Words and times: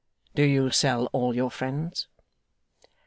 'Do 0.33 0.41
you 0.43 0.71
sell 0.71 1.05
all 1.11 1.35
your 1.35 1.51
friends? 1.51 2.07